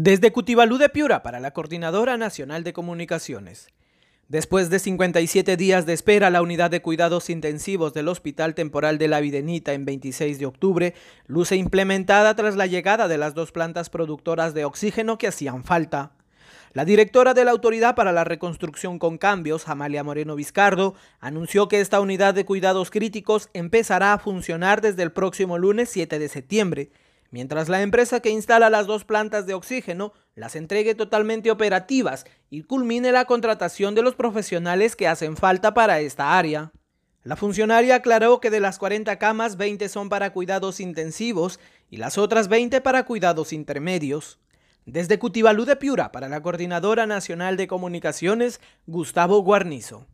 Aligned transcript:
Desde 0.00 0.30
Cutibalú 0.30 0.78
de 0.78 0.88
Piura 0.90 1.24
para 1.24 1.40
la 1.40 1.50
Coordinadora 1.50 2.16
Nacional 2.16 2.62
de 2.62 2.72
Comunicaciones. 2.72 3.66
Después 4.28 4.70
de 4.70 4.78
57 4.78 5.56
días 5.56 5.86
de 5.86 5.92
espera, 5.92 6.30
la 6.30 6.40
unidad 6.40 6.70
de 6.70 6.80
cuidados 6.80 7.28
intensivos 7.28 7.94
del 7.94 8.06
Hospital 8.06 8.54
Temporal 8.54 8.98
de 8.98 9.08
la 9.08 9.18
Videnita 9.18 9.72
en 9.72 9.84
26 9.84 10.38
de 10.38 10.46
octubre 10.46 10.94
luce 11.26 11.56
implementada 11.56 12.36
tras 12.36 12.54
la 12.54 12.68
llegada 12.68 13.08
de 13.08 13.18
las 13.18 13.34
dos 13.34 13.50
plantas 13.50 13.90
productoras 13.90 14.54
de 14.54 14.64
oxígeno 14.64 15.18
que 15.18 15.26
hacían 15.26 15.64
falta. 15.64 16.12
La 16.74 16.84
directora 16.84 17.34
de 17.34 17.44
la 17.44 17.50
Autoridad 17.50 17.96
para 17.96 18.12
la 18.12 18.22
Reconstrucción 18.22 19.00
con 19.00 19.18
Cambios, 19.18 19.68
Amalia 19.68 20.04
Moreno 20.04 20.36
Vizcardo, 20.36 20.94
anunció 21.18 21.66
que 21.66 21.80
esta 21.80 22.00
unidad 22.00 22.34
de 22.34 22.44
cuidados 22.44 22.92
críticos 22.92 23.50
empezará 23.52 24.12
a 24.12 24.18
funcionar 24.20 24.80
desde 24.80 25.02
el 25.02 25.10
próximo 25.10 25.58
lunes 25.58 25.88
7 25.88 26.20
de 26.20 26.28
septiembre 26.28 26.90
mientras 27.30 27.68
la 27.68 27.82
empresa 27.82 28.20
que 28.20 28.30
instala 28.30 28.70
las 28.70 28.86
dos 28.86 29.04
plantas 29.04 29.46
de 29.46 29.54
oxígeno 29.54 30.12
las 30.34 30.56
entregue 30.56 30.94
totalmente 30.94 31.50
operativas 31.50 32.26
y 32.50 32.62
culmine 32.62 33.12
la 33.12 33.24
contratación 33.24 33.94
de 33.94 34.02
los 34.02 34.14
profesionales 34.14 34.96
que 34.96 35.08
hacen 35.08 35.36
falta 35.36 35.74
para 35.74 36.00
esta 36.00 36.38
área. 36.38 36.72
La 37.24 37.36
funcionaria 37.36 37.96
aclaró 37.96 38.40
que 38.40 38.50
de 38.50 38.60
las 38.60 38.78
40 38.78 39.18
camas, 39.18 39.56
20 39.56 39.88
son 39.88 40.08
para 40.08 40.32
cuidados 40.32 40.80
intensivos 40.80 41.58
y 41.90 41.96
las 41.96 42.16
otras 42.16 42.48
20 42.48 42.80
para 42.80 43.04
cuidados 43.04 43.52
intermedios. 43.52 44.38
Desde 44.86 45.18
Cutibalú 45.18 45.66
de 45.66 45.76
Piura, 45.76 46.12
para 46.12 46.30
la 46.30 46.40
Coordinadora 46.40 47.06
Nacional 47.06 47.58
de 47.58 47.66
Comunicaciones, 47.66 48.60
Gustavo 48.86 49.42
Guarnizo. 49.42 50.06